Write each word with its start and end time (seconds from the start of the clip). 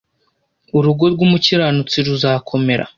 urugo 0.77 1.03
rw’umukiranutsi 1.13 1.97
ruzakomera 2.07 2.85